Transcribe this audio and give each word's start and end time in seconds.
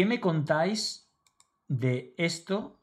¿Qué 0.00 0.06
me 0.06 0.18
contáis 0.18 1.12
de 1.68 2.14
esto 2.16 2.80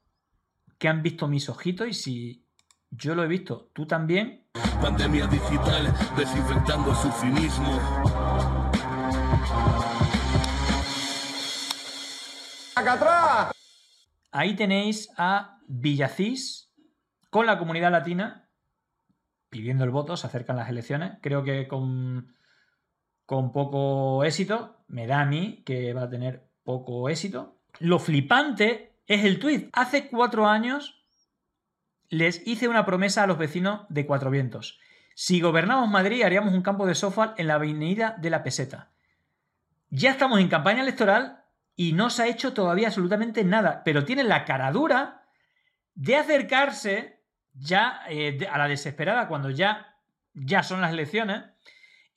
que 0.78 0.88
han 0.88 1.02
visto 1.02 1.28
mis 1.28 1.50
ojitos 1.50 1.88
y 1.88 1.94
si 1.96 2.46
yo 2.92 3.16
lo 3.16 3.24
he 3.24 3.28
visto, 3.28 3.72
tú 3.74 3.88
también? 3.88 4.46
Pandemia 4.80 5.26
digital, 5.26 5.92
desinfectando 6.16 6.94
su 6.94 7.12
cinismo. 7.14 7.82
Ahí 14.30 14.56
tenéis 14.56 15.10
a 15.18 15.58
Villacís 15.68 16.72
con 17.32 17.48
la 17.48 17.58
comunidad 17.58 17.94
latina 17.94 18.48
pidiendo 19.50 19.86
el 19.86 19.90
voto, 19.90 20.18
se 20.18 20.28
acercan 20.28 20.58
las 20.58 20.70
elecciones, 20.70 21.18
creo 21.24 21.44
que 21.44 21.68
con, 21.68 22.36
con 23.26 23.52
poco 23.52 24.24
éxito, 24.24 24.84
me 24.86 25.08
da 25.08 25.22
a 25.22 25.26
mí 25.26 25.64
que 25.66 25.94
va 25.94 26.04
a 26.04 26.10
tener 26.12 26.47
poco 26.68 27.08
éxito. 27.08 27.58
Lo 27.80 27.98
flipante 27.98 28.92
es 29.08 29.24
el 29.24 29.40
tuit. 29.40 29.70
Hace 29.72 30.10
cuatro 30.10 30.48
años 30.48 31.02
les 32.10 32.46
hice 32.46 32.68
una 32.68 32.86
promesa 32.86 33.24
a 33.24 33.28
los 33.28 33.38
vecinos 33.38 33.86
de 33.88 34.06
Cuatro 34.06 34.30
Vientos. 34.30 34.78
Si 35.16 35.40
gobernamos 35.40 35.90
Madrid 35.90 36.24
haríamos 36.24 36.54
un 36.54 36.62
campo 36.62 36.86
de 36.86 36.94
sofá 36.94 37.36
en 37.38 37.48
la 37.48 37.54
avenida 37.54 38.18
de 38.20 38.30
la 38.30 38.44
Peseta. 38.44 38.92
Ya 39.92 40.12
estamos 40.12 40.42
en 40.42 40.50
campaña 40.50 40.82
electoral 40.82 41.46
y 41.78 41.94
no 41.94 42.10
se 42.10 42.24
ha 42.24 42.28
hecho 42.28 42.52
todavía 42.52 42.88
absolutamente 42.88 43.46
nada, 43.46 43.82
pero 43.86 44.04
tienen 44.04 44.28
la 44.28 44.44
caradura 44.44 45.24
de 45.96 46.18
acercarse 46.18 47.24
ya 47.54 48.02
eh, 48.10 48.46
a 48.52 48.58
la 48.58 48.68
desesperada 48.68 49.30
cuando 49.30 49.52
ya, 49.52 49.96
ya 50.34 50.64
son 50.64 50.82
las 50.82 50.92
elecciones 50.92 51.46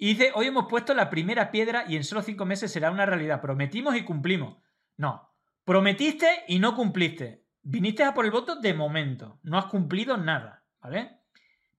y 0.03 0.15
dice, 0.15 0.33
hoy 0.35 0.47
hemos 0.47 0.65
puesto 0.65 0.95
la 0.95 1.11
primera 1.11 1.51
piedra 1.51 1.85
y 1.87 1.95
en 1.95 2.05
solo 2.05 2.23
cinco 2.23 2.47
meses 2.47 2.73
será 2.73 2.91
una 2.91 3.05
realidad. 3.05 3.43
Prometimos 3.43 3.95
y 3.97 4.03
cumplimos. 4.03 4.57
No, 4.97 5.31
prometiste 5.63 6.27
y 6.49 6.59
no 6.59 6.75
cumpliste. 6.75 7.45
Viniste 7.61 8.03
a 8.03 8.15
por 8.15 8.25
el 8.25 8.31
voto 8.31 8.57
de 8.57 8.73
momento. 8.73 9.39
No 9.43 9.59
has 9.59 9.67
cumplido 9.67 10.17
nada, 10.17 10.65
¿vale? 10.81 11.19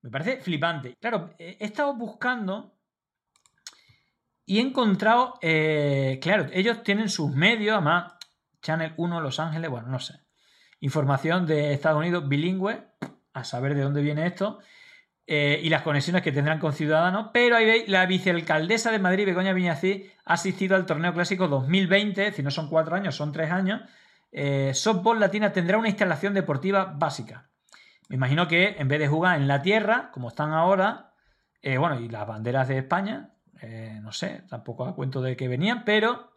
Me 0.03 0.11
parece 0.11 0.39
flipante. 0.39 0.95
Claro, 1.01 1.33
he 1.39 1.57
estado 1.65 1.95
buscando 1.95 2.75
y 4.45 4.59
he 4.59 4.61
encontrado, 4.61 5.39
eh, 5.41 6.19
claro, 6.21 6.45
ellos 6.53 6.83
tienen 6.83 7.09
sus 7.09 7.31
medios, 7.31 7.73
además, 7.73 8.13
Channel 8.61 8.93
1 8.97 9.19
Los 9.19 9.39
Ángeles, 9.39 9.71
bueno, 9.71 9.87
no 9.87 9.97
sé. 9.97 10.19
Información 10.79 11.47
de 11.47 11.73
Estados 11.73 11.97
Unidos 11.97 12.29
bilingüe, 12.29 12.85
a 13.33 13.43
saber 13.43 13.73
de 13.73 13.81
dónde 13.81 14.03
viene 14.03 14.27
esto. 14.27 14.59
Eh, 15.27 15.61
y 15.63 15.69
las 15.69 15.83
conexiones 15.83 16.23
que 16.23 16.31
tendrán 16.31 16.59
con 16.59 16.73
Ciudadanos, 16.73 17.29
pero 17.31 17.55
ahí 17.55 17.65
veis, 17.65 17.87
la 17.87 18.05
vicealcaldesa 18.05 18.91
de 18.91 18.99
Madrid, 18.99 19.25
Begoña 19.25 19.53
Viñací, 19.53 20.09
ha 20.25 20.33
asistido 20.33 20.75
al 20.75 20.85
torneo 20.85 21.13
clásico 21.13 21.47
2020, 21.47 22.33
si 22.33 22.43
no 22.43 22.51
son 22.51 22.67
cuatro 22.67 22.95
años, 22.95 23.15
son 23.15 23.31
tres 23.31 23.51
años. 23.51 23.81
Eh, 24.31 24.71
Softball 24.73 25.19
Latina 25.19 25.51
tendrá 25.53 25.77
una 25.77 25.89
instalación 25.89 26.33
deportiva 26.33 26.95
básica. 26.97 27.49
Me 28.09 28.15
imagino 28.15 28.47
que 28.47 28.75
en 28.77 28.87
vez 28.87 28.99
de 28.99 29.07
jugar 29.07 29.39
en 29.39 29.47
la 29.47 29.61
tierra, 29.61 30.09
como 30.11 30.29
están 30.29 30.51
ahora, 30.51 31.13
eh, 31.61 31.77
bueno, 31.77 31.99
y 31.99 32.09
las 32.09 32.27
banderas 32.27 32.67
de 32.67 32.79
España, 32.79 33.29
no 34.01 34.11
sé, 34.11 34.43
tampoco 34.49 34.85
a 34.85 34.95
cuento 34.95 35.21
de 35.21 35.37
que 35.37 35.47
venían, 35.47 35.85
pero 35.85 36.33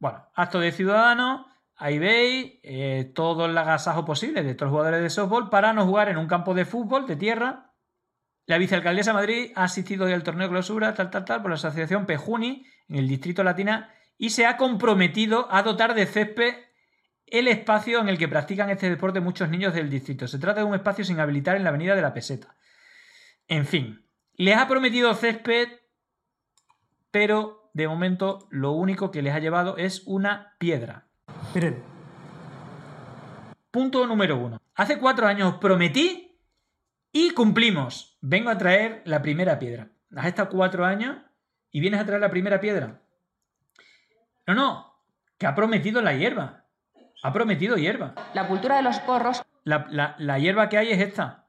bueno, 0.00 0.26
acto 0.34 0.58
de 0.58 0.72
ciudadanos, 0.72 1.46
ahí 1.76 2.00
veis 2.00 3.14
todo 3.14 3.46
el 3.46 3.56
agasajo 3.56 4.04
posible 4.04 4.42
de 4.42 4.56
todos 4.56 4.66
los 4.66 4.72
jugadores 4.72 5.02
de 5.02 5.08
softball 5.08 5.50
para 5.50 5.72
no 5.72 5.86
jugar 5.86 6.08
en 6.08 6.16
un 6.16 6.26
campo 6.26 6.52
de 6.52 6.64
fútbol 6.64 7.06
de 7.06 7.14
tierra 7.14 7.71
la 8.52 8.58
vicealcaldesa 8.58 9.12
de 9.12 9.14
Madrid 9.14 9.52
ha 9.54 9.64
asistido 9.64 10.04
hoy 10.04 10.12
al 10.12 10.22
torneo 10.22 10.46
de 10.46 10.50
clausura, 10.50 10.92
tal, 10.92 11.08
tal, 11.08 11.24
tal, 11.24 11.40
por 11.40 11.50
la 11.50 11.54
asociación 11.54 12.04
Pejuni, 12.04 12.66
en 12.86 12.96
el 12.96 13.08
distrito 13.08 13.42
Latina, 13.42 13.88
y 14.18 14.28
se 14.28 14.44
ha 14.44 14.58
comprometido 14.58 15.48
a 15.50 15.62
dotar 15.62 15.94
de 15.94 16.04
césped 16.04 16.56
el 17.26 17.48
espacio 17.48 17.98
en 18.00 18.10
el 18.10 18.18
que 18.18 18.28
practican 18.28 18.68
este 18.68 18.90
deporte 18.90 19.20
muchos 19.20 19.48
niños 19.48 19.72
del 19.72 19.88
distrito. 19.88 20.28
Se 20.28 20.38
trata 20.38 20.60
de 20.60 20.66
un 20.66 20.74
espacio 20.74 21.02
sin 21.02 21.18
habilitar 21.18 21.56
en 21.56 21.64
la 21.64 21.70
avenida 21.70 21.94
de 21.94 22.02
la 22.02 22.12
Peseta. 22.12 22.54
En 23.48 23.64
fin, 23.64 24.06
les 24.34 24.58
ha 24.58 24.68
prometido 24.68 25.14
césped, 25.14 25.68
pero 27.10 27.70
de 27.72 27.88
momento 27.88 28.48
lo 28.50 28.72
único 28.72 29.10
que 29.10 29.22
les 29.22 29.34
ha 29.34 29.38
llevado 29.38 29.78
es 29.78 30.02
una 30.04 30.56
piedra. 30.58 31.06
Miren. 31.54 31.82
Punto 33.70 34.06
número 34.06 34.36
uno. 34.36 34.60
Hace 34.74 34.98
cuatro 34.98 35.26
años 35.26 35.54
prometí 35.54 36.31
y 37.12 37.30
cumplimos. 37.30 38.18
Vengo 38.20 38.50
a 38.50 38.58
traer 38.58 39.02
la 39.04 39.22
primera 39.22 39.58
piedra. 39.58 39.88
Has 40.16 40.26
estado 40.26 40.48
cuatro 40.48 40.84
años 40.84 41.18
y 41.70 41.80
vienes 41.80 42.00
a 42.00 42.06
traer 42.06 42.20
la 42.20 42.30
primera 42.30 42.60
piedra. 42.60 43.02
No, 44.46 44.54
no, 44.54 44.94
que 45.38 45.46
ha 45.46 45.54
prometido 45.54 46.02
la 46.02 46.14
hierba. 46.14 46.64
Ha 47.22 47.32
prometido 47.32 47.76
hierba. 47.76 48.14
La 48.34 48.48
cultura 48.48 48.76
de 48.76 48.82
los 48.82 48.98
porros. 49.00 49.42
La, 49.64 50.38
hierba 50.38 50.68
que 50.68 50.78
hay 50.78 50.90
es 50.90 51.00
esta. 51.00 51.46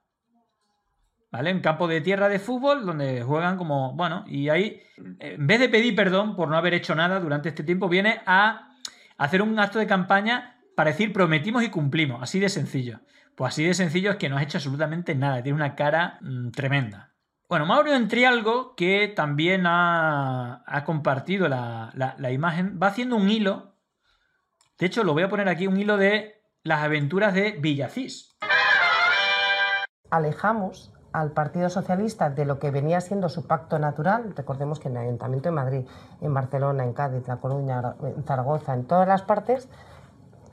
¿Vale? 1.31 1.49
En 1.49 1.61
campo 1.61 1.87
de 1.87 2.01
tierra 2.01 2.29
de 2.29 2.37
fútbol, 2.37 2.85
donde 2.85 3.23
juegan 3.23 3.57
como. 3.57 3.93
Bueno, 3.93 4.23
y 4.27 4.49
ahí, 4.49 4.83
en 4.97 5.47
vez 5.47 5.59
de 5.59 5.69
pedir 5.69 5.95
perdón 5.95 6.35
por 6.35 6.47
no 6.47 6.57
haber 6.57 6.75
hecho 6.75 6.93
nada 6.93 7.19
durante 7.19 7.49
este 7.49 7.63
tiempo, 7.63 7.89
viene 7.89 8.21
a 8.27 8.77
hacer 9.17 9.41
un 9.41 9.57
acto 9.59 9.79
de 9.79 9.87
campaña 9.87 10.52
para 10.75 10.91
decir 10.91 11.13
prometimos 11.13 11.63
y 11.63 11.69
cumplimos. 11.69 12.21
Así 12.21 12.39
de 12.39 12.49
sencillo. 12.49 12.99
Pues 13.35 13.53
así 13.53 13.63
de 13.63 13.73
sencillo 13.73 14.11
es 14.11 14.17
que 14.17 14.29
no 14.29 14.37
has 14.37 14.43
hecho 14.43 14.57
absolutamente 14.57 15.15
nada, 15.15 15.41
tiene 15.41 15.55
una 15.55 15.75
cara 15.75 16.19
mm, 16.21 16.51
tremenda. 16.51 17.13
Bueno, 17.49 17.65
Mauro 17.65 17.93
Entrialgo, 17.93 18.75
que 18.75 19.11
también 19.15 19.63
ha, 19.65 20.83
compartido 20.85 21.47
la, 21.47 21.91
la, 22.17 22.31
imagen, 22.31 22.79
va 22.81 22.87
haciendo 22.87 23.15
un 23.15 23.29
hilo. 23.29 23.75
De 24.79 24.87
hecho, 24.87 25.03
lo 25.03 25.13
voy 25.13 25.23
a 25.23 25.29
poner 25.29 25.47
aquí, 25.49 25.67
un 25.67 25.77
hilo 25.77 25.97
de 25.97 26.41
las 26.63 26.81
aventuras 26.81 27.33
de 27.33 27.51
Villacís. 27.51 28.35
Alejamos 30.09 30.93
al 31.11 31.31
Partido 31.31 31.69
Socialista 31.69 32.31
de 32.31 32.45
lo 32.45 32.57
que 32.57 32.71
venía 32.71 33.01
siendo 33.01 33.29
su 33.29 33.45
pacto 33.45 33.77
natural. 33.77 34.33
Recordemos 34.35 34.79
que 34.79 34.87
en 34.87 34.97
el 34.97 35.03
Ayuntamiento 35.03 35.49
de 35.49 35.55
Madrid, 35.55 35.85
en 36.21 36.33
Barcelona, 36.33 36.83
en 36.83 36.93
Cádiz, 36.93 37.27
La 37.27 37.37
Coruña, 37.37 37.95
en 38.01 38.23
Zaragoza, 38.23 38.73
en 38.73 38.85
todas 38.85 39.07
las 39.07 39.21
partes, 39.21 39.69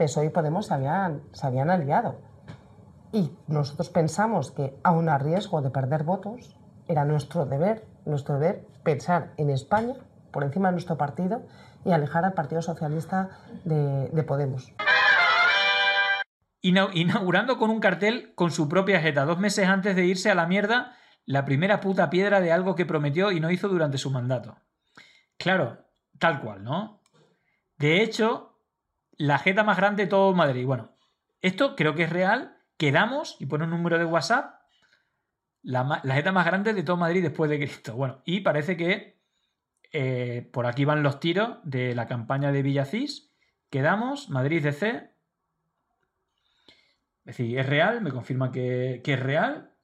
PSOE 0.01 0.27
y 0.27 0.31
Podemos 0.31 0.67
se 0.67 0.75
habían, 0.75 1.23
se 1.33 1.47
habían 1.47 1.69
aliado. 1.69 2.21
Y 3.13 3.33
nosotros 3.49 3.91
pensamos 3.91 4.51
que, 4.51 4.79
aun 4.83 5.09
a 5.09 5.19
riesgo 5.19 5.61
de 5.61 5.71
perder 5.71 6.05
votos, 6.05 6.57
era 6.89 7.05
nuestro 7.05 7.45
deber, 7.45 7.87
nuestro 8.07 8.39
deber 8.39 8.67
pensar 8.83 9.35
en 9.37 9.51
España 9.51 9.95
por 10.33 10.45
encima 10.45 10.69
de 10.69 10.73
nuestro 10.73 10.97
partido 10.97 11.43
y 11.85 11.93
alejar 11.93 12.25
al 12.25 12.33
Partido 12.33 12.63
Socialista 12.63 13.31
de, 13.65 14.25
Podemos. 14.27 14.73
Inaugurando 16.63 17.59
con 17.59 17.71
un 17.71 17.81
cartel 17.81 18.33
con 18.35 18.51
su 18.51 18.69
propia 18.69 19.01
jeta, 19.01 19.25
dos 19.25 19.39
meses 19.39 19.69
antes 19.69 19.97
de 19.97 20.07
irse 20.07 20.31
a 20.31 20.35
la 20.35 20.47
mierda, 20.47 20.97
la 21.27 21.45
primera 21.45 21.81
puta 21.81 22.11
piedra 22.11 22.41
de 22.41 22.53
algo 22.53 22.75
que 22.75 22.87
prometió 22.87 23.33
y 23.33 23.41
no 23.41 23.51
hizo 23.51 23.69
durante 23.69 23.99
su 23.99 24.11
mandato. 24.11 24.57
Claro, 25.37 25.87
tal 26.19 26.41
cual, 26.41 26.63
¿no? 26.63 27.01
De 27.79 28.03
hecho, 28.03 28.50
la 29.21 29.39
jeta 29.39 29.65
más 29.65 29.77
grande 29.77 30.05
de 30.05 30.09
todo 30.09 30.35
Madrid. 30.35 30.65
Bueno, 30.65 30.97
esto 31.43 31.77
creo 31.77 31.95
que 31.95 32.05
es 32.05 32.11
real 32.11 32.57
quedamos 32.79 33.37
y 33.39 33.45
pone 33.45 33.65
un 33.65 33.71
número 33.71 33.99
de 33.99 34.07
WhatsApp, 34.07 34.63
la, 35.63 36.01
la 36.03 36.15
jeta 36.15 36.33
más 36.33 36.47
grande 36.47 36.73
de 36.73 36.83
todo 36.83 36.97
Madrid 36.97 37.23
después 37.23 37.51
de 37.51 37.59
Cristo. 37.59 37.95
Bueno, 37.95 38.23
y 38.25 38.41
parece 38.41 38.79
que 38.79 39.21
eh, 39.93 40.49
por 40.51 40.67
aquí 40.67 40.87
van 40.87 41.03
los 41.03 41.21
tiros 41.21 41.59
de 41.65 41.95
la 41.95 42.07
campaña 42.07 42.51
de 42.51 42.63
Villacís. 42.63 43.31
Quedamos, 43.69 44.31
Madrid 44.31 44.63
DC. 44.63 45.11
Es 47.27 47.37
decir, 47.37 47.59
es 47.59 47.67
real, 47.67 48.01
me 48.01 48.13
confirma 48.13 48.51
que, 48.51 49.03
que 49.05 49.13
es 49.13 49.21
real. 49.21 49.75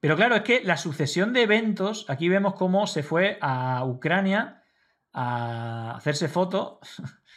Pero 0.00 0.16
claro, 0.16 0.34
es 0.34 0.42
que 0.42 0.64
la 0.64 0.78
sucesión 0.78 1.34
de 1.34 1.42
eventos, 1.42 2.08
aquí 2.08 2.30
vemos 2.30 2.54
cómo 2.54 2.86
se 2.86 3.02
fue 3.02 3.36
a 3.42 3.84
Ucrania 3.84 4.64
a 5.12 5.94
hacerse 5.94 6.28
fotos 6.28 6.78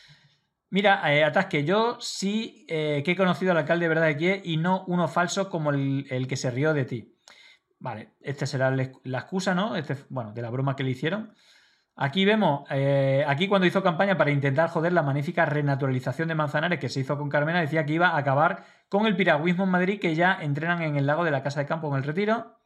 Mira, 0.72 1.14
eh, 1.14 1.26
Atasque, 1.26 1.66
yo 1.66 1.98
sí 2.00 2.66
eh, 2.70 3.04
que 3.04 3.12
he 3.12 3.16
conocido 3.18 3.52
al 3.52 3.58
alcalde 3.58 3.86
de 3.86 3.90
verdad 3.90 4.08
de 4.08 4.16
Kiev 4.16 4.42
y 4.46 4.56
no 4.56 4.86
uno 4.88 5.10
falso 5.10 5.50
como 5.50 5.72
el, 5.72 6.26
que 6.30 6.38
se 6.38 6.50
rió 6.50 6.74
de 6.74 6.86
ti. 6.86 7.18
Vale, 7.80 8.14
esta 8.22 8.46
será 8.46 8.72
la 8.72 9.18
excusa, 9.18 9.54
¿no? 9.54 9.76
Este, 9.76 9.98
bueno, 10.10 10.32
de 10.32 10.42
la 10.42 10.50
broma 10.50 10.78
que 10.78 10.84
le 10.84 10.92
hicieron. 10.92 11.34
Aquí 11.98 12.24
vemos, 12.24 12.64
eh, 12.70 13.26
aquí 13.28 13.50
cuando 13.50 13.68
hizo 13.68 13.84
campaña 13.84 14.18
para 14.18 14.32
intentar 14.32 14.70
joder 14.70 14.94
la 14.94 15.04
magnífica 15.04 15.46
renaturalización 15.46 16.30
de 16.30 16.36
Manzanares 16.36 16.80
que 16.80 16.88
se 16.88 17.02
hizo 17.02 17.18
con 17.18 17.28
Carmena, 17.28 17.60
decía 17.60 17.86
que 17.86 17.94
iba 17.94 18.10
a 18.10 18.18
acabar 18.18 18.64
con 18.88 19.06
el 19.08 19.18
piragüismo 19.18 19.66
en 19.66 19.72
Madrid 19.72 20.00
que 20.00 20.16
ya 20.16 20.38
entrenan 20.42 20.82
en 20.84 20.96
el 20.96 21.06
lago 21.06 21.26
de 21.26 21.32
la 21.32 21.44
Casa 21.44 21.60
de 21.60 21.66
Campo 21.66 21.90
en 21.90 21.98
el 21.98 22.04
Retiro. 22.04 22.60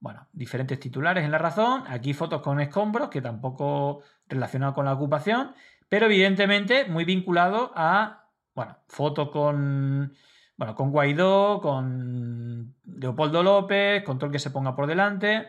Bueno, 0.00 0.26
diferentes 0.32 0.80
titulares 0.80 1.24
en 1.24 1.30
la 1.30 1.38
razón. 1.38 1.84
Aquí 1.86 2.12
fotos 2.12 2.42
con 2.42 2.60
escombros, 2.60 3.08
que 3.08 3.22
tampoco 3.22 4.02
relacionado 4.26 4.74
con 4.74 4.84
la 4.86 4.94
ocupación, 4.94 5.54
pero 5.90 6.06
evidentemente 6.06 6.86
muy 6.86 7.04
vinculado 7.04 7.72
a, 7.74 8.28
bueno, 8.54 8.78
fotos 8.86 9.28
con, 9.30 10.14
bueno, 10.56 10.74
con 10.76 10.92
Guaidó, 10.92 11.60
con 11.60 12.76
Leopoldo 12.84 13.42
López, 13.42 14.04
con 14.04 14.16
todo 14.16 14.26
el 14.26 14.32
que 14.32 14.38
se 14.38 14.52
ponga 14.52 14.76
por 14.76 14.86
delante. 14.86 15.48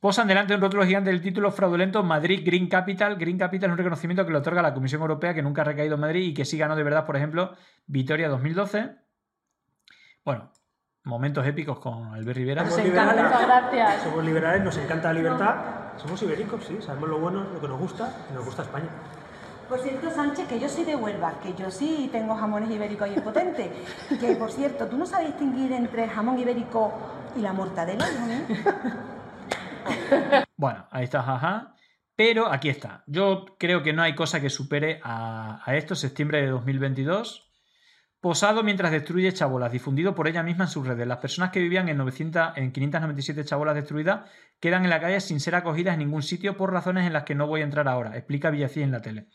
Posan 0.00 0.28
delante 0.28 0.52
de 0.52 0.56
un 0.56 0.62
rótulo 0.62 0.86
gigante 0.86 1.10
del 1.10 1.20
título 1.20 1.50
fraudulento 1.52 2.02
Madrid 2.02 2.40
Green 2.42 2.68
Capital. 2.68 3.16
Green 3.16 3.36
Capital 3.36 3.68
es 3.68 3.72
un 3.72 3.78
reconocimiento 3.78 4.24
que 4.24 4.32
le 4.32 4.38
otorga 4.38 4.62
la 4.62 4.72
Comisión 4.72 5.02
Europea 5.02 5.34
que 5.34 5.42
nunca 5.42 5.60
ha 5.60 5.64
recaído 5.66 5.96
en 5.96 6.00
Madrid 6.00 6.22
y 6.22 6.34
que 6.34 6.46
sí 6.46 6.56
ganó 6.56 6.74
de 6.74 6.82
verdad, 6.82 7.04
por 7.04 7.16
ejemplo, 7.16 7.52
Vitoria 7.86 8.30
2012. 8.30 8.96
Bueno, 10.24 10.50
momentos 11.04 11.46
épicos 11.46 11.80
con 11.80 12.14
Albert 12.14 12.36
Rivera. 12.36 12.62
Somos 12.62 12.78
Nos 12.78 12.86
encanta, 12.86 13.12
liberales, 13.12 13.46
gracias. 13.46 14.02
somos 14.02 14.24
liberales, 14.24 14.64
nos 14.64 14.78
encanta 14.78 15.12
la 15.12 15.18
libertad, 15.18 15.54
somos 15.98 16.22
ibéricos, 16.22 16.64
sí, 16.64 16.78
sabemos 16.80 17.10
lo 17.10 17.18
bueno, 17.18 17.44
lo 17.52 17.60
que 17.60 17.68
nos 17.68 17.78
gusta 17.78 18.26
y 18.30 18.34
nos 18.34 18.44
gusta 18.44 18.62
España. 18.62 18.88
Por 19.68 19.80
cierto, 19.80 20.10
Sánchez, 20.10 20.46
que 20.46 20.60
yo 20.60 20.68
soy 20.68 20.84
de 20.84 20.94
Huelva, 20.94 21.40
que 21.42 21.52
yo 21.54 21.70
sí 21.70 22.08
tengo 22.12 22.36
jamones 22.36 22.70
ibéricos 22.70 23.08
y 23.08 23.14
es 23.14 23.20
potente. 23.20 23.72
Que, 24.20 24.36
por 24.36 24.52
cierto, 24.52 24.86
¿tú 24.86 24.96
no 24.96 25.06
sabes 25.06 25.28
distinguir 25.28 25.72
entre 25.72 26.04
el 26.04 26.10
jamón 26.10 26.38
ibérico 26.38 26.92
y 27.36 27.40
la 27.40 27.52
mortadela, 27.52 28.06
mío? 28.26 28.46
Bueno, 30.56 30.84
ahí 30.90 31.04
está, 31.04 31.22
jaja. 31.22 31.76
Pero 32.16 32.50
aquí 32.50 32.68
está. 32.70 33.04
Yo 33.06 33.44
creo 33.58 33.82
que 33.82 33.92
no 33.92 34.02
hay 34.02 34.14
cosa 34.14 34.40
que 34.40 34.50
supere 34.50 35.00
a, 35.04 35.60
a 35.64 35.76
esto, 35.76 35.94
septiembre 35.94 36.40
de 36.40 36.48
2022. 36.48 37.45
Posado 38.26 38.64
mientras 38.64 38.90
destruye 38.90 39.32
chabolas, 39.32 39.70
difundido 39.70 40.16
por 40.16 40.26
ella 40.26 40.42
misma 40.42 40.64
en 40.64 40.70
sus 40.70 40.84
redes. 40.84 41.06
Las 41.06 41.18
personas 41.18 41.52
que 41.52 41.60
vivían 41.60 41.88
en, 41.88 41.96
900, 41.96 42.56
en 42.56 42.72
597 42.72 43.44
chabolas 43.44 43.76
destruidas 43.76 44.28
quedan 44.58 44.82
en 44.82 44.90
la 44.90 45.00
calle 45.00 45.20
sin 45.20 45.38
ser 45.38 45.54
acogidas 45.54 45.92
en 45.92 46.00
ningún 46.00 46.24
sitio 46.24 46.56
por 46.56 46.72
razones 46.72 47.06
en 47.06 47.12
las 47.12 47.22
que 47.22 47.36
no 47.36 47.46
voy 47.46 47.60
a 47.60 47.64
entrar 47.64 47.86
ahora, 47.86 48.16
explica 48.16 48.50
Villacía 48.50 48.82
en 48.82 48.90
la 48.90 49.00
tele. 49.00 49.28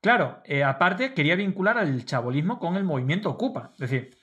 Claro, 0.00 0.42
eh, 0.46 0.64
aparte 0.64 1.14
quería 1.14 1.36
vincular 1.36 1.78
al 1.78 2.04
chabolismo 2.06 2.58
con 2.58 2.74
el 2.74 2.82
movimiento 2.82 3.30
Ocupa. 3.30 3.70
Es 3.74 3.88
decir, 3.88 4.18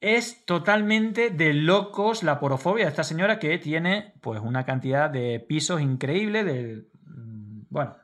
es 0.00 0.44
totalmente 0.44 1.30
de 1.30 1.54
locos 1.54 2.24
la 2.24 2.40
porofobia 2.40 2.86
de 2.86 2.90
esta 2.90 3.04
señora 3.04 3.38
que 3.38 3.56
tiene 3.58 4.14
pues 4.20 4.40
una 4.40 4.64
cantidad 4.64 5.08
de 5.08 5.38
pisos 5.38 5.80
increíble 5.80 6.42
de 6.42 6.88
mm, 7.04 7.66
bueno 7.70 7.96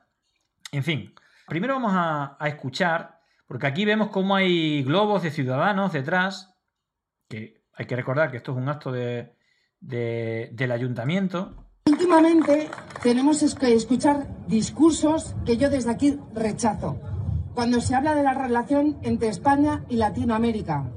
en 0.71 0.83
fin 0.83 1.13
primero 1.45 1.73
vamos 1.73 1.91
a 1.93 2.37
escuchar 2.47 3.14
porque 3.47 3.67
aquí 3.67 3.85
vemos 3.85 4.09
cómo 4.09 4.35
hay 4.35 4.83
globos 4.83 5.23
de 5.23 5.31
ciudadanos 5.31 5.93
detrás 5.93 6.53
que 7.29 7.63
hay 7.73 7.85
que 7.85 7.95
recordar 7.95 8.31
que 8.31 8.37
esto 8.37 8.51
es 8.51 8.57
un 8.57 8.69
acto 8.69 8.91
de, 8.91 9.35
de- 9.79 10.49
del 10.53 10.71
ayuntamiento 10.71 11.61
Últimamente 11.87 12.67
tenemos 13.03 13.55
que 13.59 13.73
escuchar 13.75 14.25
discursos 14.47 15.35
que 15.45 15.55
yo 15.57 15.69
desde 15.69 15.91
aquí 15.91 16.19
rechazo. 16.33 16.99
Cuando 17.53 17.79
se 17.79 17.93
habla 17.93 18.15
de 18.15 18.23
la 18.23 18.33
relación 18.33 18.97
entre 19.03 19.27
España 19.29 19.85
y 19.87 19.97
Latinoamérica. 19.97 20.89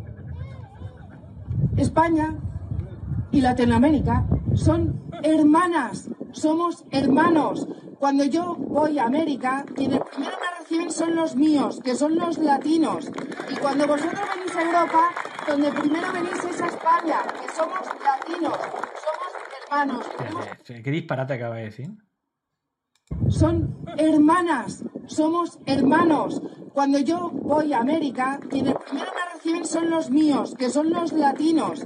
España 1.76 2.34
y 3.30 3.40
Latinoamérica 3.42 4.24
son 4.54 5.02
hermanas, 5.22 6.08
somos 6.32 6.84
hermanos. 6.90 7.68
Cuando 7.98 8.24
yo 8.24 8.54
voy 8.56 8.98
a 8.98 9.04
América, 9.04 9.66
quienes 9.76 10.00
primero 10.00 10.36
me 10.40 10.57
son 10.90 11.14
los 11.14 11.36
míos, 11.36 11.80
que 11.82 11.94
son 11.94 12.16
los 12.16 12.38
latinos. 12.38 13.10
Y 13.50 13.56
cuando 13.56 13.86
vosotros 13.86 14.20
venís 14.34 14.56
a 14.56 14.62
Europa, 14.62 15.10
donde 15.46 15.72
primero 15.72 16.12
venís 16.12 16.44
es 16.44 16.60
a 16.60 16.66
España, 16.66 17.22
que 17.40 17.52
somos 17.54 17.86
latinos, 18.04 18.58
somos 18.58 19.30
hermanos. 19.62 20.06
tenemos 20.64 20.84
qué 20.84 20.90
disparate 20.90 21.34
acaba 21.34 21.56
de 21.56 21.64
decir 21.64 21.90
son 23.28 23.84
hermanas, 23.96 24.84
somos 25.06 25.58
hermanos. 25.66 26.42
Cuando 26.72 26.98
yo 26.98 27.30
voy 27.30 27.72
a 27.72 27.80
América, 27.80 28.38
quienes 28.48 28.74
primero 28.74 29.10
me 29.12 29.34
reciben 29.34 29.64
son 29.64 29.90
los 29.90 30.10
míos, 30.10 30.54
que 30.58 30.70
son 30.70 30.90
los 30.90 31.12
latinos. 31.12 31.84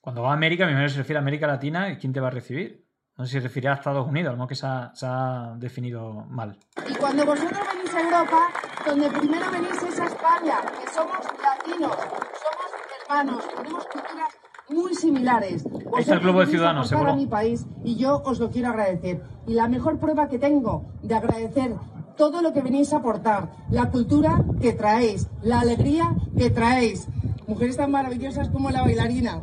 cuando 0.00 0.22
va 0.22 0.30
a 0.30 0.34
América 0.34 0.66
primero 0.66 0.88
se 0.88 0.98
refiere 0.98 1.18
a 1.18 1.22
América 1.22 1.46
Latina 1.46 1.98
quién 1.98 2.12
te 2.12 2.20
va 2.20 2.28
a 2.28 2.30
recibir 2.30 2.85
no 3.18 3.24
sé 3.24 3.32
si 3.32 3.36
se 3.38 3.40
refiere 3.40 3.68
a 3.68 3.74
Estados 3.74 4.06
Unidos 4.06 4.28
a 4.28 4.32
lo 4.32 4.36
mejor 4.36 4.48
que 4.48 4.54
se 4.54 4.66
ha, 4.66 4.90
se 4.94 5.06
ha 5.06 5.54
definido 5.56 6.26
mal 6.28 6.58
Y 6.88 6.94
cuando 6.94 7.24
vosotros 7.24 7.60
venís 7.72 7.94
a 7.94 8.00
Europa, 8.00 8.48
donde 8.86 9.10
primero 9.10 9.50
venís 9.50 9.82
es 9.82 10.00
a 10.00 10.04
España, 10.04 10.60
que 10.60 10.90
somos 10.92 11.18
latinos, 11.42 11.96
somos 11.96 12.66
hermanos, 13.02 13.44
tenemos 13.56 13.84
culturas 13.86 14.32
muy 14.68 14.94
similares. 14.94 15.64
Ahí 15.94 16.00
está 16.00 16.14
el 16.14 16.20
globo 16.20 16.40
de 16.40 16.46
Vosotros 16.46 16.50
Ciudadanos, 16.50 16.88
seguro. 16.88 17.12
a 17.12 17.16
mi 17.16 17.26
país 17.26 17.66
y 17.84 17.96
yo 17.96 18.20
os 18.24 18.38
lo 18.40 18.50
quiero 18.50 18.68
agradecer. 18.68 19.22
Y 19.46 19.54
la 19.54 19.68
mejor 19.68 19.98
prueba 19.98 20.28
que 20.28 20.38
tengo 20.38 20.84
de 21.02 21.14
agradecer 21.14 21.74
todo 22.16 22.42
lo 22.42 22.52
que 22.52 22.62
venís 22.62 22.92
a 22.92 22.96
aportar, 22.96 23.50
la 23.70 23.90
cultura 23.90 24.42
que 24.60 24.72
traéis, 24.72 25.28
la 25.42 25.60
alegría 25.60 26.14
que 26.36 26.50
traéis, 26.50 27.08
mujeres 27.46 27.76
tan 27.76 27.90
maravillosas 27.90 28.48
como 28.48 28.70
la 28.70 28.82
bailarina, 28.82 29.42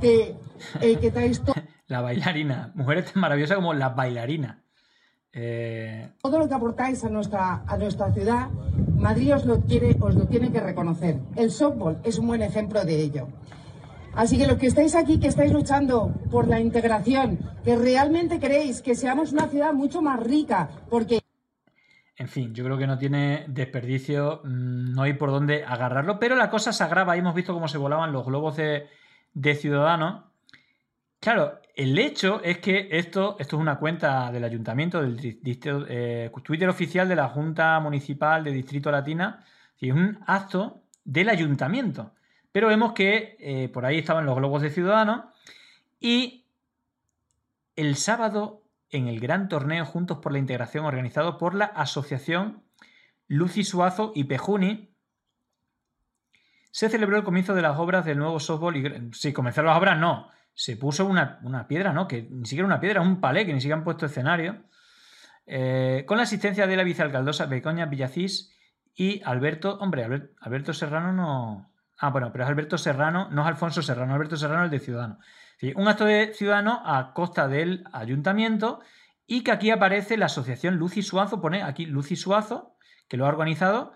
que, 0.00 0.36
eh, 0.80 0.96
que 0.98 1.10
traéis 1.10 1.42
todo. 1.42 1.54
la 1.86 2.00
bailarina 2.00 2.72
mujeres 2.74 3.12
tan 3.12 3.20
maravillosas 3.20 3.56
como 3.56 3.74
la 3.74 3.90
bailarina 3.90 4.62
Eh, 5.38 6.08
todo 6.22 6.38
lo 6.38 6.48
que 6.48 6.54
aportáis 6.54 7.04
a 7.04 7.10
nuestra, 7.10 7.62
a 7.66 7.76
nuestra 7.76 8.10
ciudad, 8.10 8.48
Madrid 8.96 9.34
os 9.34 9.44
lo, 9.44 9.60
quiere, 9.60 9.94
os 10.00 10.14
lo 10.14 10.26
tiene 10.26 10.50
que 10.50 10.60
reconocer. 10.60 11.18
El 11.36 11.50
softball 11.50 11.98
es 12.04 12.18
un 12.18 12.26
buen 12.28 12.40
ejemplo 12.40 12.82
de 12.86 13.02
ello. 13.02 13.28
Así 14.14 14.38
que 14.38 14.46
los 14.46 14.56
que 14.56 14.66
estáis 14.68 14.94
aquí, 14.94 15.20
que 15.20 15.26
estáis 15.28 15.52
luchando 15.52 16.10
por 16.30 16.48
la 16.48 16.58
integración, 16.58 17.38
que 17.62 17.76
realmente 17.76 18.40
queréis 18.40 18.80
que 18.80 18.94
seamos 18.94 19.32
una 19.32 19.48
ciudad 19.48 19.74
mucho 19.74 20.00
más 20.00 20.18
rica, 20.20 20.70
porque 20.88 21.20
En 22.16 22.28
fin, 22.28 22.54
yo 22.54 22.64
creo 22.64 22.78
que 22.78 22.86
no 22.86 22.96
tiene 22.96 23.44
desperdicio, 23.48 24.40
mm, 24.42 24.94
no 24.94 25.02
hay 25.02 25.12
por 25.12 25.30
dónde 25.30 25.64
agarrarlo, 25.64 26.18
pero 26.18 26.34
la 26.34 26.48
cosa 26.48 26.72
se 26.72 26.82
agrava. 26.82 27.12
Ahí 27.12 27.18
hemos 27.18 27.34
visto 27.34 27.52
cómo 27.52 27.68
se 27.68 27.76
volaban 27.76 28.10
los 28.10 28.24
globos 28.24 28.56
de, 28.56 28.86
de 29.34 29.54
Ciudadanos. 29.54 30.24
Claro, 31.26 31.60
el 31.74 31.98
hecho 31.98 32.40
es 32.44 32.58
que 32.58 32.86
esto, 32.92 33.34
esto 33.40 33.56
es 33.56 33.60
una 33.60 33.80
cuenta 33.80 34.30
del 34.30 34.44
ayuntamiento, 34.44 35.02
del 35.02 35.16
di- 35.16 35.40
distrito- 35.42 35.84
eh, 35.88 36.30
Twitter 36.44 36.68
oficial 36.68 37.08
de 37.08 37.16
la 37.16 37.28
Junta 37.28 37.80
Municipal 37.80 38.44
de 38.44 38.52
Distrito 38.52 38.92
Latina, 38.92 39.44
es 39.80 39.92
un 39.92 40.20
acto 40.28 40.84
del 41.02 41.28
ayuntamiento. 41.28 42.14
Pero 42.52 42.68
vemos 42.68 42.92
que 42.92 43.36
eh, 43.40 43.68
por 43.70 43.84
ahí 43.84 43.98
estaban 43.98 44.24
los 44.24 44.36
globos 44.36 44.62
de 44.62 44.70
Ciudadanos 44.70 45.24
y 45.98 46.46
el 47.74 47.96
sábado 47.96 48.62
en 48.90 49.08
el 49.08 49.18
gran 49.18 49.48
torneo 49.48 49.84
Juntos 49.84 50.18
por 50.18 50.30
la 50.30 50.38
Integración 50.38 50.84
organizado 50.84 51.38
por 51.38 51.56
la 51.56 51.64
Asociación 51.64 52.62
Lucy 53.26 53.64
Suazo 53.64 54.12
y 54.14 54.22
Pejuni, 54.22 54.94
se 56.70 56.88
celebró 56.88 57.16
el 57.16 57.24
comienzo 57.24 57.52
de 57.56 57.62
las 57.62 57.80
obras 57.80 58.04
del 58.04 58.18
nuevo 58.18 58.38
softball. 58.38 58.76
Y, 58.76 59.10
sí, 59.12 59.34
las 59.34 59.76
obras, 59.76 59.98
no. 59.98 60.30
Se 60.58 60.76
puso 60.76 61.04
una, 61.04 61.38
una 61.42 61.68
piedra, 61.68 61.92
¿no? 61.92 62.08
Que 62.08 62.26
ni 62.30 62.46
siquiera 62.46 62.66
una 62.66 62.80
piedra, 62.80 63.02
un 63.02 63.20
palé, 63.20 63.44
que 63.44 63.52
ni 63.52 63.60
siquiera 63.60 63.76
han 63.76 63.84
puesto 63.84 64.06
escenario. 64.06 64.64
Eh, 65.46 66.04
con 66.08 66.16
la 66.16 66.22
asistencia 66.24 66.66
de 66.66 66.76
la 66.76 66.82
vicealcaldosa 66.82 67.44
Becoña 67.46 67.84
Villacís 67.86 68.52
y 68.94 69.22
Alberto. 69.24 69.78
Hombre, 69.78 70.02
Albert- 70.04 70.32
Alberto 70.40 70.72
Serrano 70.72 71.12
no. 71.12 71.70
Ah, 71.98 72.10
bueno, 72.10 72.32
pero 72.32 72.44
es 72.44 72.50
Alberto 72.50 72.78
Serrano, 72.78 73.28
no 73.30 73.42
es 73.42 73.48
Alfonso 73.48 73.82
Serrano, 73.82 74.14
Alberto 74.14 74.36
Serrano 74.36 74.64
el 74.64 74.70
de 74.70 74.80
Ciudadanos. 74.80 75.18
Sí, 75.58 75.72
un 75.76 75.88
acto 75.88 76.04
de 76.04 76.32
ciudadano 76.34 76.82
a 76.84 77.12
costa 77.14 77.48
del 77.48 77.84
ayuntamiento 77.92 78.80
y 79.26 79.42
que 79.42 79.52
aquí 79.52 79.70
aparece 79.70 80.16
la 80.16 80.26
asociación 80.26 80.76
Lucy 80.76 81.02
Suazo, 81.02 81.40
pone 81.40 81.62
aquí 81.62 81.86
Lucy 81.86 82.16
Suazo, 82.16 82.76
que 83.08 83.16
lo 83.16 83.26
ha 83.26 83.28
organizado. 83.28 83.92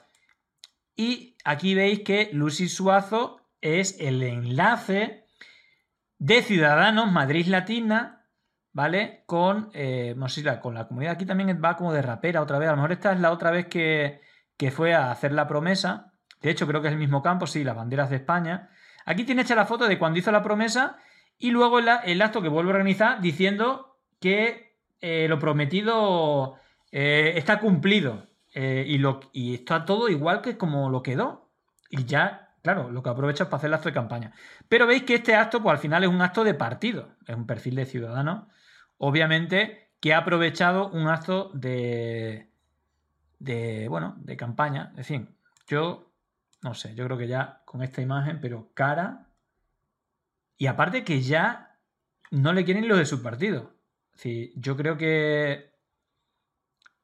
Y 0.97 1.37
aquí 1.45 1.75
veis 1.75 2.01
que 2.01 2.31
Lucy 2.33 2.69
Suazo 2.69 3.41
es 3.61 3.97
el 4.01 4.23
enlace 4.23 5.20
de 6.21 6.43
Ciudadanos 6.43 7.11
Madrid 7.11 7.47
Latina, 7.47 8.27
¿vale? 8.73 9.25
Con, 9.27 9.71
eh, 9.73 10.15
no 10.19 10.29
sé 10.29 10.45
con 10.61 10.75
la 10.75 10.87
comunidad 10.87 11.15
aquí 11.15 11.25
también 11.25 11.61
va 11.65 11.77
como 11.77 11.95
de 11.95 12.03
rapera 12.03 12.43
otra 12.43 12.59
vez. 12.59 12.69
A 12.69 12.73
lo 12.73 12.77
mejor 12.77 12.93
esta 12.93 13.13
es 13.13 13.21
la 13.21 13.33
otra 13.33 13.51
vez 13.51 13.67
que, 13.67 14.21
que 14.59 14.71
fue 14.71 14.95
a 14.95 15.11
hacer 15.11 15.33
la 15.33 15.49
promesa. 15.49 16.13
De 16.43 16.51
hecho, 16.51 16.67
creo 16.67 16.83
que 16.83 16.89
es 16.89 16.93
el 16.93 17.01
mismo 17.01 17.23
campo, 17.23 17.47
sí, 17.47 17.65
las 17.65 17.75
banderas 17.75 18.11
de 18.11 18.17
España. 18.17 18.69
Aquí 19.07 19.25
tiene 19.25 19.43
hecha 19.43 19.55
la 19.55 19.65
foto 19.65 19.89
de 19.89 19.99
cuando 19.99 20.19
hizo 20.19 20.31
la 20.31 20.43
promesa 20.43 20.99
y 21.39 21.51
luego 21.53 21.79
el, 21.79 21.89
el 22.05 22.21
acto 22.21 22.43
que 22.43 22.49
vuelve 22.49 22.71
a 22.71 22.75
organizar 22.75 23.23
diciendo 23.23 23.99
que 24.21 24.77
eh, 25.01 25.27
lo 25.27 25.39
prometido 25.39 26.57
eh, 26.93 27.33
está 27.37 27.61
cumplido 27.61 28.29
y, 28.53 28.99
lo, 28.99 29.21
y 29.33 29.55
está 29.55 29.85
todo 29.85 30.09
igual 30.09 30.43
que 30.43 30.59
como 30.59 30.91
lo 30.91 31.03
quedó. 31.03 31.49
Y 31.89 32.05
ya, 32.05 32.50
claro, 32.63 32.91
lo 32.91 33.03
que 33.03 33.11
aprovecha 33.11 33.45
es 33.45 33.49
para 33.49 33.59
hacer 33.59 33.69
el 33.69 33.75
acto 33.75 33.89
de 33.89 33.95
campaña. 33.95 34.33
Pero 34.69 34.87
veis 34.87 35.05
que 35.05 35.17
este 35.17 35.35
acto, 35.35 35.63
pues 35.63 35.75
al 35.75 35.81
final 35.81 36.05
es 36.05 36.11
un 36.11 36.23
acto 36.23 36.45
de 36.45 36.55
partido, 36.55 37.17
es 37.27 37.37
un 37.37 37.47
perfil 37.47 37.77
de 37.77 37.87
ciudadano, 37.87 38.49
obviamente 38.99 39.91
que 40.01 40.15
ha 40.15 40.19
aprovechado 40.19 40.89
un 40.91 41.09
acto 41.09 41.51
de, 41.55 42.51
de, 43.39 43.89
bueno, 43.89 44.17
de 44.19 44.37
campaña. 44.37 44.93
En 44.97 45.05
fin, 45.05 45.37
yo 45.67 46.11
no 46.63 46.75
sé, 46.75 46.95
yo 46.95 47.05
creo 47.05 47.19
que 47.19 47.29
ya 47.29 47.63
con 47.65 47.83
esta 47.83 48.03
imagen, 48.03 48.41
pero 48.41 48.71
cara. 48.75 49.29
Y 50.57 50.67
aparte 50.67 51.05
que 51.05 51.23
ya 51.23 51.79
no 52.31 52.53
le 52.53 52.65
quieren 52.65 52.89
lo 52.89 52.97
de 52.97 53.07
su 53.07 53.23
partido. 53.23 53.75
Es 54.23 54.53
yo 54.57 54.77
creo 54.77 54.99
que 54.99 55.73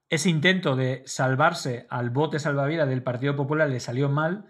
ese 0.08 0.28
intento 0.28 0.76
de 0.76 1.02
salvarse 1.06 1.86
al 1.88 2.10
bote 2.10 2.38
salvavidas 2.38 2.88
del 2.88 3.02
Partido 3.02 3.34
Popular 3.34 3.68
le 3.68 3.80
salió 3.80 4.08
mal. 4.08 4.46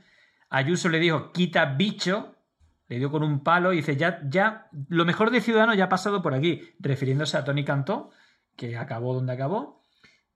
Ayuso 0.49 0.89
le 0.89 0.99
dijo, 0.99 1.33
quita 1.33 1.65
bicho, 1.65 2.37
le 2.89 2.99
dio 2.99 3.11
con 3.11 3.23
un 3.23 3.43
palo 3.43 3.73
y 3.73 3.77
dice, 3.77 3.97
ya, 3.97 4.21
ya, 4.29 4.69
lo 4.89 5.05
mejor 5.05 5.31
de 5.31 5.41
Ciudadanos 5.41 5.77
ya 5.77 5.85
ha 5.85 5.89
pasado 5.89 6.23
por 6.23 6.35
aquí, 6.35 6.63
refiriéndose 6.79 7.37
a 7.37 7.45
Tony 7.45 7.65
Cantó, 7.65 8.11
que 8.55 8.77
acabó 8.77 9.15
donde 9.15 9.33
acabó. 9.33 9.85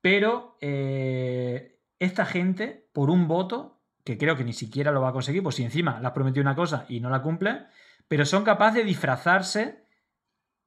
Pero 0.00 0.56
eh, 0.60 1.80
esta 1.98 2.24
gente, 2.24 2.88
por 2.92 3.10
un 3.10 3.28
voto, 3.28 3.80
que 4.04 4.18
creo 4.18 4.36
que 4.36 4.44
ni 4.44 4.52
siquiera 4.52 4.92
lo 4.92 5.00
va 5.00 5.10
a 5.10 5.12
conseguir, 5.12 5.42
pues 5.42 5.56
si 5.56 5.62
encima 5.62 6.00
le 6.00 6.06
has 6.06 6.12
prometido 6.12 6.42
una 6.42 6.56
cosa 6.56 6.86
y 6.88 7.00
no 7.00 7.10
la 7.10 7.22
cumple, 7.22 7.66
pero 8.08 8.24
son 8.24 8.42
capaces 8.42 8.76
de 8.76 8.84
disfrazarse 8.84 9.84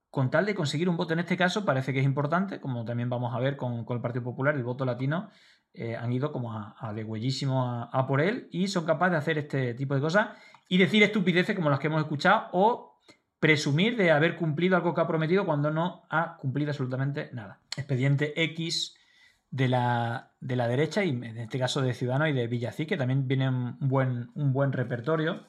con 0.10 0.30
tal 0.30 0.46
de 0.46 0.54
conseguir 0.54 0.90
un 0.90 0.96
voto 0.96 1.14
en 1.14 1.20
este 1.20 1.36
caso, 1.36 1.66
parece 1.66 1.92
que 1.92 2.00
es 2.00 2.06
importante, 2.06 2.62
como 2.62 2.86
también 2.86 3.10
vamos 3.10 3.34
a 3.34 3.40
ver 3.40 3.58
con, 3.58 3.84
el 3.90 4.00
Partido 4.02 4.24
Popular, 4.24 4.56
el 4.56 4.64
voto 4.64 4.86
latino, 4.86 5.32
eh, 5.74 5.96
han 5.96 6.12
ido 6.14 6.32
como 6.32 6.54
a, 6.54 6.94
de 6.94 7.04
huellísimo 7.04 7.90
a, 7.92 8.08
por 8.08 8.22
él 8.22 8.48
y 8.52 8.68
son 8.68 8.86
capaces 8.86 9.12
de 9.14 9.18
hacer 9.18 9.38
este 9.38 9.74
tipo 9.74 9.96
de 9.96 10.02
cosas 10.02 10.30
y 10.70 10.78
decir 10.78 11.02
estupideces 11.04 11.56
como 11.56 11.70
las 11.70 11.80
que 11.80 11.88
hemos 11.88 12.02
escuchado 12.02 12.50
o 12.52 13.00
presumir 13.40 13.98
de 13.98 14.12
haber 14.12 14.36
cumplido 14.38 14.76
algo 14.76 14.94
que 14.94 15.02
ha 15.02 15.08
prometido 15.08 15.46
cuando 15.46 15.72
no 15.72 16.04
ha 16.10 16.38
cumplido 16.38 16.72
absolutamente 16.72 17.30
nada. 17.34 17.60
Expediente 17.76 18.42
X 18.42 18.96
de 19.52 19.68
la, 19.68 20.32
de 20.40 20.56
la 20.56 20.68
derecha 20.68 21.04
y 21.04 21.10
en 21.10 21.38
este 21.38 21.60
caso 21.60 21.82
de 21.82 21.94
Ciudadanos 21.94 22.30
y 22.30 22.34
de 22.34 22.48
Villací, 22.48 22.86
que 22.86 22.98
también 22.98 23.28
viene 23.28 23.50
un 23.50 23.78
buen, 23.80 24.30
un 24.36 24.54
buen 24.54 24.72
repertorio 24.72 25.46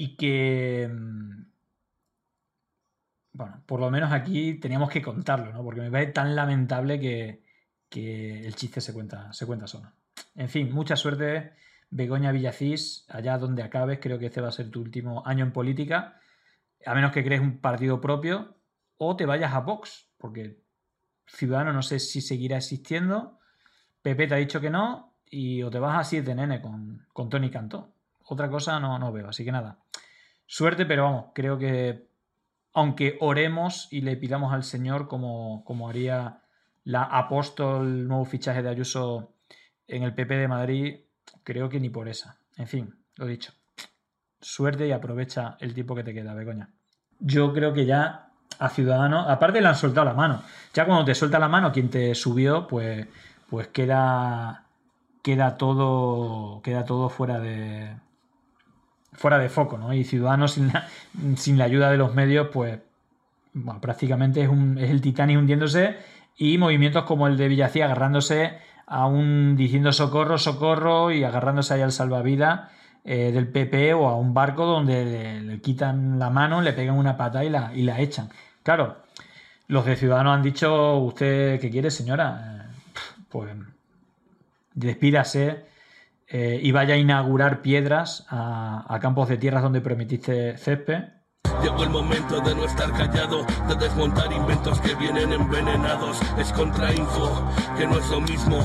y 0.00 0.16
que, 0.16 0.88
mm, 0.90 1.49
bueno, 3.32 3.62
por 3.66 3.80
lo 3.80 3.90
menos 3.90 4.12
aquí 4.12 4.54
teníamos 4.54 4.90
que 4.90 5.02
contarlo, 5.02 5.52
¿no? 5.52 5.62
Porque 5.62 5.80
me 5.80 5.90
parece 5.90 6.12
tan 6.12 6.34
lamentable 6.34 6.98
que, 7.00 7.42
el 7.92 8.54
chiste 8.54 8.80
se 8.80 8.92
cuenta, 8.92 9.32
se 9.32 9.46
cuenta 9.46 9.66
solo. 9.66 9.92
En 10.34 10.48
fin, 10.48 10.72
mucha 10.72 10.96
suerte, 10.96 11.54
Begoña 11.90 12.32
Villacís, 12.32 13.04
allá 13.08 13.36
donde 13.38 13.62
acabes, 13.62 13.98
creo 14.00 14.18
que 14.18 14.26
este 14.26 14.40
va 14.40 14.48
a 14.48 14.52
ser 14.52 14.70
tu 14.70 14.80
último 14.80 15.26
año 15.26 15.44
en 15.44 15.52
política, 15.52 16.20
a 16.86 16.94
menos 16.94 17.12
que 17.12 17.24
crees 17.24 17.40
un 17.40 17.58
partido 17.58 18.00
propio 18.00 18.56
o 18.96 19.16
te 19.16 19.26
vayas 19.26 19.52
a 19.54 19.60
Vox, 19.60 20.08
porque 20.18 20.62
Ciudadano 21.26 21.72
no 21.72 21.82
sé 21.82 21.98
si 21.98 22.20
seguirá 22.20 22.58
existiendo, 22.58 23.38
Pepe 24.02 24.26
te 24.26 24.34
ha 24.34 24.38
dicho 24.38 24.60
que 24.60 24.70
no, 24.70 25.14
y 25.28 25.62
o 25.62 25.70
te 25.70 25.78
vas 25.78 25.98
a 25.98 26.04
7 26.04 26.34
nene 26.34 26.60
con, 26.60 27.06
con 27.12 27.28
Tony 27.28 27.50
Cantó. 27.50 27.92
Otra 28.24 28.48
cosa 28.48 28.78
no, 28.78 28.98
no 28.98 29.12
veo, 29.12 29.28
así 29.28 29.44
que 29.44 29.52
nada. 29.52 29.78
Suerte, 30.46 30.86
pero 30.86 31.04
vamos, 31.04 31.26
creo 31.34 31.58
que 31.58 32.09
aunque 32.72 33.16
oremos 33.20 33.88
y 33.90 34.02
le 34.02 34.16
pidamos 34.16 34.52
al 34.52 34.64
Señor 34.64 35.08
como, 35.08 35.64
como 35.64 35.88
haría 35.88 36.42
la 36.84 37.02
apóstol, 37.02 38.06
nuevo 38.06 38.24
fichaje 38.24 38.62
de 38.62 38.68
Ayuso 38.68 39.34
en 39.86 40.02
el 40.02 40.14
PP 40.14 40.36
de 40.36 40.48
Madrid, 40.48 41.00
creo 41.42 41.68
que 41.68 41.80
ni 41.80 41.88
por 41.88 42.08
esa. 42.08 42.38
En 42.56 42.68
fin, 42.68 42.94
lo 43.16 43.26
dicho. 43.26 43.52
Suerte 44.40 44.86
y 44.86 44.92
aprovecha 44.92 45.56
el 45.60 45.74
tiempo 45.74 45.94
que 45.94 46.04
te 46.04 46.14
queda, 46.14 46.34
Begoña. 46.34 46.70
Yo 47.18 47.52
creo 47.52 47.72
que 47.72 47.84
ya 47.84 48.30
a 48.58 48.68
Ciudadanos, 48.68 49.26
aparte 49.28 49.60
le 49.60 49.68
han 49.68 49.74
soltado 49.74 50.06
la 50.06 50.14
mano. 50.14 50.42
Ya 50.72 50.86
cuando 50.86 51.04
te 51.04 51.14
suelta 51.14 51.38
la 51.38 51.48
mano 51.48 51.72
quien 51.72 51.90
te 51.90 52.14
subió, 52.14 52.66
pues, 52.66 53.06
pues 53.48 53.68
queda, 53.68 54.64
queda 55.22 55.56
todo, 55.56 56.62
queda 56.62 56.84
todo 56.84 57.08
fuera 57.08 57.38
de, 57.40 57.96
fuera 59.12 59.38
de 59.38 59.48
foco, 59.48 59.78
¿no? 59.78 59.92
Y 59.92 60.04
Ciudadanos 60.04 60.52
sin 60.52 60.68
la, 60.68 60.88
sin 61.36 61.58
la 61.58 61.64
ayuda 61.64 61.90
de 61.90 61.96
los 61.96 62.14
medios, 62.14 62.48
pues 62.52 62.78
prácticamente 63.80 64.42
es, 64.42 64.48
un, 64.48 64.78
es 64.78 64.90
el 64.90 65.00
Titanic 65.00 65.38
hundiéndose 65.38 65.96
y 66.36 66.56
movimientos 66.58 67.04
como 67.04 67.26
el 67.26 67.36
de 67.36 67.48
Villacía 67.48 67.86
agarrándose 67.86 68.58
a 68.86 69.06
un 69.06 69.56
diciendo 69.56 69.92
socorro, 69.92 70.38
socorro 70.38 71.10
y 71.10 71.24
agarrándose 71.24 71.74
ahí 71.74 71.82
al 71.82 71.92
salvavidas 71.92 72.70
eh, 73.04 73.30
del 73.32 73.48
PP 73.48 73.94
o 73.94 74.08
a 74.08 74.16
un 74.16 74.34
barco 74.34 74.66
donde 74.66 75.40
le, 75.40 75.60
quitan 75.60 76.18
la 76.18 76.30
mano, 76.30 76.60
le 76.60 76.72
pegan 76.72 76.96
una 76.96 77.16
pata 77.16 77.44
y 77.44 77.50
la, 77.50 77.72
y 77.74 77.82
la 77.82 78.00
echan. 78.00 78.30
Claro, 78.62 78.96
los 79.68 79.86
de 79.86 79.96
Ciudadanos 79.96 80.34
han 80.34 80.42
dicho, 80.42 80.96
¿usted 80.98 81.60
qué 81.60 81.70
quiere, 81.70 81.90
señora? 81.90 82.68
Eh, 82.68 82.76
pues 83.28 83.50
despídase 84.74 85.69
eh, 86.32 86.60
y 86.62 86.70
vaya 86.70 86.94
a 86.94 86.96
inaugurar 86.96 87.60
piedras 87.60 88.24
a, 88.28 88.98
campos 89.00 89.28
de 89.28 89.36
tierras 89.36 89.62
donde 89.62 89.80
prometiste 89.80 90.56
césped. 90.56 91.02
Llegó 91.60 91.82
el 91.82 91.90
momento 91.90 92.40
de 92.40 92.54
no 92.54 92.64
estar 92.64 92.92
callado, 92.92 93.44
de 93.68 93.74
desmontar 93.74 94.32
inventos 94.32 94.80
que 94.80 94.94
vienen 94.94 95.32
envenenados. 95.32 96.20
Es 96.38 96.52
contrainfo, 96.52 97.44
que 97.76 97.86
no 97.86 97.98
es 97.98 98.08
lo 98.08 98.20
mismo. 98.20 98.58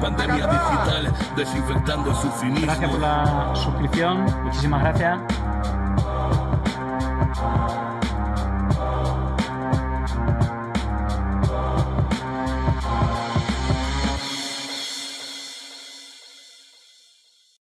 Pandemia 0.00 0.46
digital, 0.46 1.12
desinfectando 1.36 2.14
su 2.14 2.30
finismo. 2.32 2.66
Gracias 2.66 2.90
por 2.90 3.00
la 3.00 3.52
suscripción, 3.54 4.24
muchísimas 4.44 4.82
gracias. 4.82 5.20